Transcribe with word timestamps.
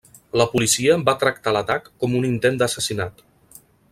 La 0.41 0.45
policia 0.53 0.95
va 1.09 1.15
tractar 1.25 1.53
l'atac 1.57 1.91
com 2.05 2.17
un 2.21 2.27
intent 2.31 2.59
d'assassinat. 2.63 3.23